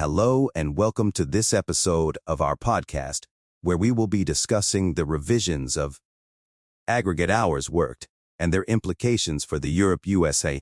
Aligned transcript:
Hello 0.00 0.48
and 0.54 0.78
welcome 0.78 1.12
to 1.12 1.26
this 1.26 1.52
episode 1.52 2.16
of 2.26 2.40
our 2.40 2.56
podcast, 2.56 3.26
where 3.60 3.76
we 3.76 3.90
will 3.90 4.06
be 4.06 4.24
discussing 4.24 4.94
the 4.94 5.04
revisions 5.04 5.76
of 5.76 6.00
aggregate 6.88 7.28
hours 7.28 7.68
worked 7.68 8.08
and 8.38 8.50
their 8.50 8.62
implications 8.62 9.44
for 9.44 9.58
the 9.58 9.68
Europe-USA 9.68 10.60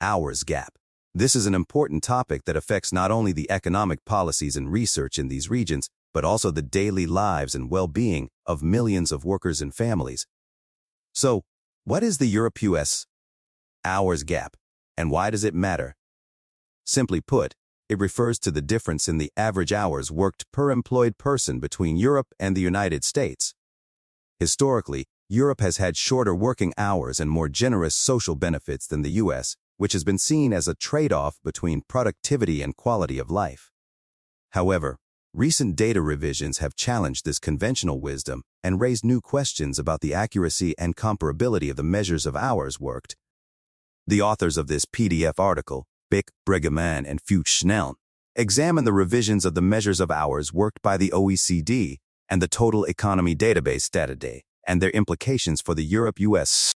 hours 0.00 0.44
gap. 0.44 0.74
This 1.12 1.34
is 1.34 1.46
an 1.46 1.56
important 1.56 2.04
topic 2.04 2.44
that 2.44 2.54
affects 2.56 2.92
not 2.92 3.10
only 3.10 3.32
the 3.32 3.50
economic 3.50 4.04
policies 4.04 4.54
and 4.54 4.70
research 4.70 5.18
in 5.18 5.26
these 5.26 5.50
regions, 5.50 5.88
but 6.14 6.24
also 6.24 6.52
the 6.52 6.62
daily 6.62 7.04
lives 7.04 7.56
and 7.56 7.68
well-being 7.68 8.28
of 8.46 8.62
millions 8.62 9.10
of 9.10 9.24
workers 9.24 9.60
and 9.60 9.74
families. 9.74 10.24
So, 11.12 11.42
what 11.82 12.04
is 12.04 12.18
the 12.18 12.26
Europe-US 12.26 13.06
hours 13.84 14.22
gap, 14.22 14.56
and 14.96 15.10
why 15.10 15.30
does 15.30 15.42
it 15.42 15.52
matter? 15.52 15.96
Simply 16.84 17.20
put, 17.20 17.56
it 17.92 18.00
refers 18.00 18.38
to 18.38 18.50
the 18.50 18.62
difference 18.62 19.06
in 19.06 19.18
the 19.18 19.30
average 19.36 19.70
hours 19.70 20.10
worked 20.10 20.50
per 20.50 20.70
employed 20.70 21.18
person 21.18 21.60
between 21.60 21.98
Europe 21.98 22.28
and 22.40 22.56
the 22.56 22.60
United 22.62 23.04
States. 23.04 23.54
Historically, 24.40 25.04
Europe 25.28 25.60
has 25.60 25.76
had 25.76 25.94
shorter 25.94 26.34
working 26.34 26.72
hours 26.78 27.20
and 27.20 27.30
more 27.30 27.50
generous 27.50 27.94
social 27.94 28.34
benefits 28.34 28.86
than 28.86 29.02
the 29.02 29.18
U.S., 29.22 29.56
which 29.76 29.92
has 29.92 30.04
been 30.04 30.16
seen 30.16 30.54
as 30.54 30.66
a 30.66 30.74
trade-off 30.74 31.38
between 31.44 31.82
productivity 31.86 32.62
and 32.62 32.76
quality 32.76 33.18
of 33.18 33.30
life. 33.30 33.70
However, 34.52 34.96
recent 35.34 35.76
data 35.76 36.00
revisions 36.00 36.58
have 36.58 36.74
challenged 36.74 37.26
this 37.26 37.38
conventional 37.38 38.00
wisdom 38.00 38.42
and 38.64 38.80
raised 38.80 39.04
new 39.04 39.20
questions 39.20 39.78
about 39.78 40.00
the 40.00 40.14
accuracy 40.14 40.74
and 40.78 40.96
comparability 40.96 41.70
of 41.70 41.76
the 41.76 41.82
measures 41.82 42.24
of 42.24 42.36
hours 42.36 42.80
worked. 42.80 43.16
The 44.06 44.22
authors 44.22 44.56
of 44.56 44.66
this 44.66 44.86
PDF 44.86 45.38
article 45.38 45.86
Bick, 46.12 46.30
Brüggemann, 46.46 47.08
and 47.08 47.22
Fuchs-Schündeln 47.22 47.94
examine 48.36 48.84
the 48.84 48.92
revisions 48.92 49.46
of 49.46 49.54
the 49.54 49.62
measures 49.62 49.98
of 49.98 50.10
hours 50.10 50.52
worked 50.52 50.82
by 50.82 50.98
the 50.98 51.08
OECD 51.08 51.96
and 52.28 52.42
the 52.42 52.48
Total 52.48 52.84
Economy 52.84 53.34
Database 53.34 53.88
Statidae 53.88 54.40
and 54.68 54.82
their 54.82 54.90
implications 54.90 55.62
for 55.62 55.74
the 55.74 55.82
Europe-US 55.82 56.74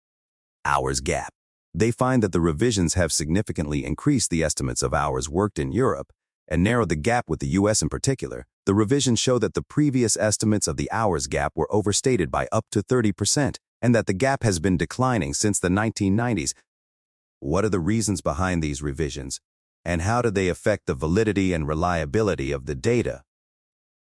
hours 0.63 0.99
gap. 0.99 1.33
They 1.73 1.89
find 1.89 2.21
that 2.21 2.31
the 2.31 2.39
revisions 2.39 2.93
have 2.93 3.11
significantly 3.11 3.83
increased 3.83 4.29
the 4.29 4.43
estimates 4.43 4.83
of 4.83 4.93
hours 4.93 5.27
worked 5.27 5.57
in 5.57 5.71
Europe 5.71 6.11
and 6.47 6.63
narrowed 6.63 6.89
the 6.89 6.95
gap 6.95 7.25
with 7.27 7.39
the 7.39 7.53
US 7.59 7.81
in 7.81 7.89
particular. 7.89 8.45
The 8.67 8.75
revisions 8.75 9.17
show 9.17 9.39
that 9.39 9.55
the 9.55 9.63
previous 9.63 10.15
estimates 10.15 10.67
of 10.67 10.77
the 10.77 10.91
hours 10.91 11.25
gap 11.25 11.53
were 11.55 11.73
overstated 11.73 12.29
by 12.29 12.47
up 12.51 12.65
to 12.69 12.83
30% 12.83 13.55
and 13.81 13.95
that 13.95 14.05
the 14.05 14.13
gap 14.13 14.43
has 14.43 14.59
been 14.59 14.77
declining 14.77 15.33
since 15.33 15.57
the 15.57 15.69
1990s 15.69 16.53
what 17.43 17.65
are 17.65 17.69
the 17.69 17.79
reasons 17.79 18.21
behind 18.21 18.63
these 18.63 18.81
revisions? 18.81 19.41
And 19.83 20.01
how 20.03 20.21
do 20.21 20.31
they 20.31 20.47
affect 20.47 20.85
the 20.85 20.93
validity 20.93 21.51
and 21.51 21.67
reliability 21.67 22.53
of 22.53 22.67
the 22.67 22.73
data? 22.73 23.23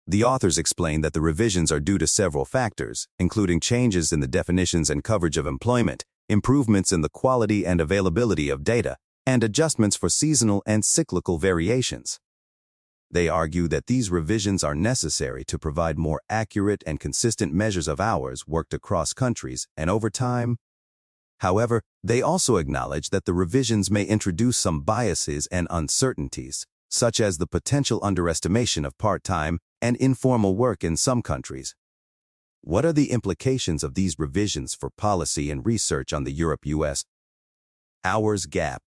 The 0.07 0.23
authors 0.23 0.57
explain 0.57 1.01
that 1.01 1.11
the 1.11 1.19
revisions 1.19 1.69
are 1.69 1.81
due 1.81 1.97
to 1.97 2.07
several 2.07 2.45
factors, 2.45 3.09
including 3.19 3.59
changes 3.59 4.13
in 4.13 4.21
the 4.21 4.27
definitions 4.27 4.89
and 4.89 5.03
coverage 5.03 5.35
of 5.35 5.47
employment, 5.47 6.05
improvements 6.29 6.93
in 6.93 7.01
the 7.01 7.09
quality 7.09 7.65
and 7.65 7.81
availability 7.81 8.47
of 8.47 8.63
data, 8.63 8.95
and 9.25 9.43
adjustments 9.43 9.97
for 9.97 10.07
seasonal 10.07 10.63
and 10.65 10.85
cyclical 10.85 11.37
variations. 11.37 12.21
They 13.11 13.27
argue 13.27 13.67
that 13.67 13.87
these 13.87 14.09
revisions 14.09 14.63
are 14.63 14.75
necessary 14.75 15.43
to 15.45 15.59
provide 15.59 15.97
more 15.97 16.21
accurate 16.29 16.83
and 16.87 17.01
consistent 17.01 17.53
measures 17.53 17.89
of 17.89 17.99
hours 17.99 18.47
worked 18.47 18.73
across 18.73 19.11
countries 19.11 19.67
and 19.75 19.89
over 19.89 20.09
time, 20.09 20.57
However, 21.39 21.81
they 22.03 22.21
also 22.21 22.57
acknowledge 22.57 23.09
that 23.09 23.25
the 23.25 23.33
revisions 23.33 23.91
may 23.91 24.03
introduce 24.03 24.57
some 24.57 24.81
biases 24.81 25.47
and 25.47 25.67
uncertainties, 25.69 26.65
such 26.89 27.19
as 27.19 27.37
the 27.37 27.47
potential 27.47 27.99
underestimation 28.01 28.85
of 28.85 28.97
part-time 28.97 29.59
and 29.81 29.97
informal 29.97 30.55
work 30.55 30.83
in 30.83 30.95
some 30.95 31.21
countries. 31.21 31.75
What 32.61 32.85
are 32.85 32.93
the 32.93 33.11
implications 33.11 33.83
of 33.83 33.93
these 33.93 34.17
revisions 34.17 34.73
for 34.73 34.89
policy 34.89 35.51
and 35.51 35.65
research 35.65 36.13
on 36.13 36.23
the 36.23 36.31
Europe-US 36.31 37.03
hours 38.03 38.45
gap? 38.45 38.81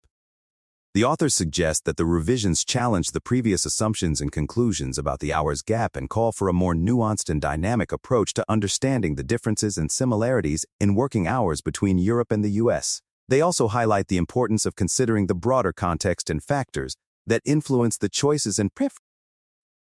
The 0.94 1.04
authors 1.04 1.34
suggest 1.34 1.84
that 1.84 1.99
the 1.99 2.06
revisions 2.06 2.65
challenge 2.65 3.10
the 3.10 3.21
previous 3.21 3.66
assumptions 3.66 4.21
and 4.21 4.32
conclusions 4.32 4.97
about 4.97 5.21
the 5.21 5.32
hours 5.32 5.60
gap 5.60 5.97
and 5.97 6.09
call 6.09 6.32
for 6.32 6.49
a 6.49 6.54
more 6.54 6.75
nuanced 6.75 7.28
and 7.28 7.41
dynamic 7.41 7.93
approach 7.93 8.32
to 8.34 8.44
understanding 8.49 9.15
the 9.15 9.22
differences 9.22 9.76
and 9.76 9.93
similarities 9.93 10.65
in 10.81 10.94
working 10.94 11.28
hours 11.28 11.60
between 11.60 11.99
Europe 11.99 12.32
and 12.32 12.43
the 12.43 12.53
U.S. 12.62 13.03
They 13.28 13.43
also 13.43 13.69
highlight 13.69 14.09
the 14.09 14.16
importance 14.16 14.65
of 14.65 14.76
considering 14.76 15.26
the 15.26 15.34
broader 15.34 15.72
context 15.72 16.31
and 16.31 16.43
factors 16.43 16.97
that 17.26 17.43
influence 17.44 17.99
the 17.99 18.09
choices 18.09 18.59
and 18.59 18.75
preferences. 18.75 19.05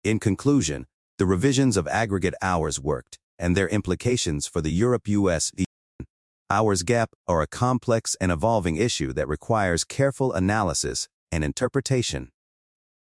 In 0.05 0.21
conclusion, 0.21 0.87
the 1.19 1.27
revisions 1.27 1.77
of 1.77 1.89
aggregate 1.89 2.35
hours 2.41 2.81
worked 2.81 3.19
and 3.39 3.57
their 3.57 3.69
implications 3.69 4.47
for 4.47 4.61
the 4.61 4.71
Europe-US 4.71 5.51
hours 6.51 6.83
gap 6.83 7.11
are 7.27 7.43
a 7.43 7.47
complex 7.47 8.17
and 8.21 8.31
evolving 8.31 8.77
issue 8.77 9.13
that 9.13 9.29
requires 9.29 9.85
careful 9.85 10.33
analysis 10.33 11.09
and 11.33 11.43
interpretation. 11.43 12.31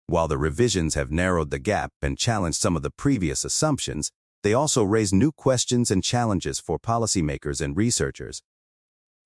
While 0.07 0.29
the 0.29 0.39
revisions 0.39 0.95
have 0.95 1.11
narrowed 1.11 1.51
the 1.51 1.59
gap 1.59 1.93
and 2.01 2.17
challenged 2.17 2.61
some 2.61 2.77
of 2.77 2.83
the 2.83 2.91
previous 2.91 3.45
assumptions, 3.45 4.11
they 4.43 4.55
also 4.55 4.83
raise 4.85 5.13
new 5.13 5.33
questions 5.33 5.91
and 5.91 6.03
challenges 6.03 6.61
for 6.61 6.79
policymakers 6.79 7.61
and 7.61 7.77
researchers. 7.77 8.43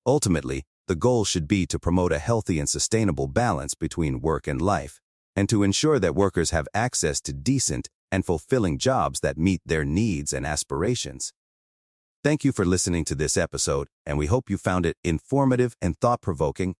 Ultimately, 0.05 0.63
the 0.87 0.95
goal 0.95 1.23
should 1.23 1.47
be 1.47 1.65
to 1.67 1.79
promote 1.79 2.11
a 2.11 2.19
healthy 2.19 2.59
and 2.59 2.67
sustainable 2.67 3.27
balance 3.27 3.75
between 3.75 4.21
work 4.21 4.47
and 4.47 4.61
life, 4.61 4.99
and 5.35 5.47
to 5.47 5.63
ensure 5.63 5.99
that 5.99 6.15
workers 6.15 6.49
have 6.49 6.67
access 6.73 7.21
to 7.21 7.33
decent 7.33 7.87
and 8.11 8.25
fulfilling 8.25 8.77
jobs 8.77 9.19
that 9.21 9.37
meet 9.37 9.61
their 9.65 9.85
needs 9.85 10.33
and 10.33 10.45
aspirations. 10.45 11.31
Thank 12.23 12.45
you 12.45 12.51
for 12.51 12.65
listening 12.65 13.03
to 13.05 13.15
this 13.15 13.35
episode, 13.35 13.87
and 14.05 14.15
we 14.15 14.27
hope 14.27 14.47
you 14.47 14.59
found 14.59 14.85
it 14.85 14.95
informative 15.03 15.75
and 15.81 15.97
thought-provoking 15.97 16.75